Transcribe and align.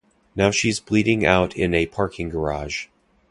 Now 0.35 0.49
she's 0.49 0.79
bleeding 0.79 1.27
out 1.27 1.55
in 1.55 1.75
a 1.75 1.85
parking 1.85 2.29
garage. 2.29 2.87